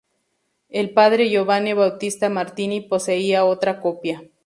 [0.69, 4.23] El padre Giovanni Battista Martini poseía otra copia.